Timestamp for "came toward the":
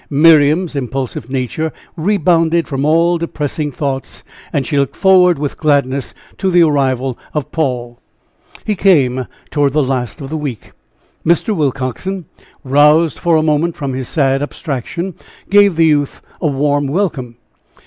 8.75-9.83